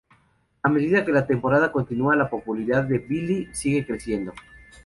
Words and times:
A 0.63 0.67
medida 0.67 1.05
que 1.05 1.11
la 1.11 1.27
temporada 1.27 1.71
continúa, 1.71 2.15
la 2.15 2.27
popularidad 2.27 2.85
de 2.85 2.97
Billy 2.97 3.49
sigue 3.53 3.85
creciendo. 3.85 4.33